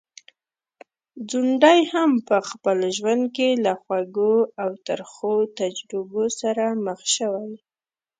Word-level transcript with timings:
ځونډی 1.29 1.79
هم 1.93 2.11
په 2.27 2.37
خپل 2.49 2.77
ژوند 2.97 3.23
کي 3.35 3.49
له 3.65 3.73
خوږو 3.81 4.35
او 4.61 4.69
ترخو 4.87 5.35
تجربو 5.59 6.23
سره 6.39 6.65
مخ 6.85 6.99
شوی. 7.15 7.51